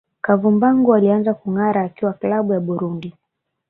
Kavumbagu 0.21 0.93
alianza 0.95 1.33
kungara 1.33 1.81
akiwa 1.81 2.13
klabu 2.13 2.53
ya 2.53 2.59
Burundi 2.59 3.13